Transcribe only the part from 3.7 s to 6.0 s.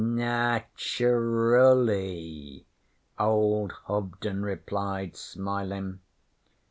Hobden replied, smiling.